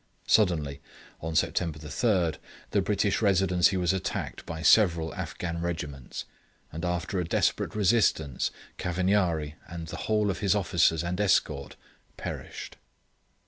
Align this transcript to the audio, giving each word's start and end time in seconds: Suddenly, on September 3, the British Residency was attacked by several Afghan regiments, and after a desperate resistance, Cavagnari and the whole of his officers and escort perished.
Suddenly, 0.25 0.81
on 1.21 1.35
September 1.35 1.77
3, 1.77 2.31
the 2.71 2.81
British 2.81 3.21
Residency 3.21 3.77
was 3.77 3.93
attacked 3.93 4.47
by 4.47 4.63
several 4.63 5.13
Afghan 5.13 5.61
regiments, 5.61 6.25
and 6.71 6.83
after 6.83 7.19
a 7.19 7.23
desperate 7.23 7.75
resistance, 7.75 8.49
Cavagnari 8.79 9.57
and 9.67 9.89
the 9.89 9.97
whole 10.09 10.31
of 10.31 10.39
his 10.39 10.55
officers 10.55 11.03
and 11.03 11.21
escort 11.21 11.75
perished. 12.17 12.77